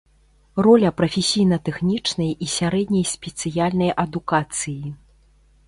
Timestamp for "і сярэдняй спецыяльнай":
2.47-3.95